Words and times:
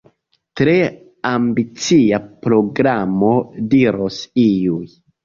Tre 0.59 0.71
ambicia 1.31 2.19
programo, 2.45 3.29
diros 3.75 4.19
iuj. 4.47 4.89